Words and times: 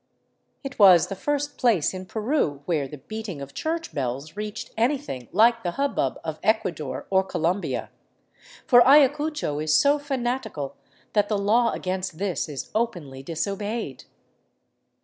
It 0.63 0.79
was 0.79 1.09
the 1.09 1.15
first 1.15 1.59
place 1.59 1.93
in 1.93 2.07
Peru 2.07 2.63
where 2.65 2.87
the 2.87 2.97
beating 2.97 3.39
of 3.39 3.53
church 3.53 3.93
bells 3.93 4.35
reached 4.35 4.71
any 4.75 4.97
thing 4.97 5.27
like 5.31 5.61
the 5.61 5.73
hubbub 5.77 6.19
of 6.23 6.39
Ecuador 6.41 7.05
or 7.11 7.21
Colombia, 7.23 7.91
for 8.65 8.81
Ayacucho 8.83 9.59
is 9.59 9.75
so 9.75 9.99
fanatical 9.99 10.75
that 11.13 11.29
the 11.29 11.37
law 11.37 11.71
against 11.73 12.17
this 12.17 12.49
is 12.49 12.71
openly 12.73 13.21
disobeyed. 13.21 14.05